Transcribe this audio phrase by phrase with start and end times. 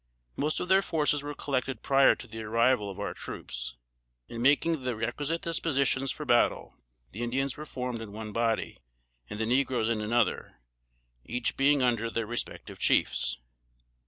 [0.35, 3.75] Most of their forces were collected prior to the arrival of our troops.
[4.27, 6.73] In making the requisite dispositions for battle,
[7.11, 8.79] the Indians were formed in one body,
[9.29, 10.59] and the negroes in another
[11.23, 13.37] each being under their respective chiefs.